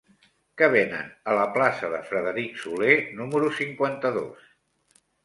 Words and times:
Què 0.59 0.67
venen 0.75 1.11
a 1.33 1.35
la 1.39 1.43
plaça 1.57 1.89
de 1.91 1.99
Frederic 2.07 2.57
Soler 2.63 2.97
número 3.21 3.51
cinquanta-dos? 3.59 4.49